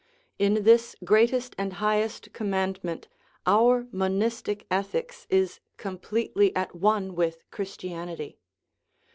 [0.39, 3.07] In this greatest and highest commandment
[3.45, 8.39] our monistic ethics is com pletely at one with Christianity.